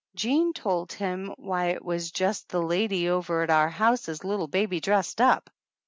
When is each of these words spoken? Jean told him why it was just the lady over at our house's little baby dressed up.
Jean 0.15 0.51
told 0.51 0.91
him 0.93 1.31
why 1.37 1.65
it 1.67 1.85
was 1.85 2.09
just 2.09 2.49
the 2.49 2.59
lady 2.59 3.07
over 3.07 3.43
at 3.43 3.51
our 3.51 3.69
house's 3.69 4.23
little 4.23 4.47
baby 4.47 4.79
dressed 4.79 5.21
up. 5.21 5.47